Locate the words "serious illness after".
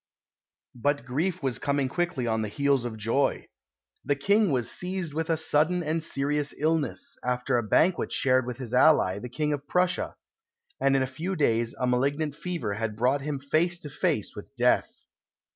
6.01-7.55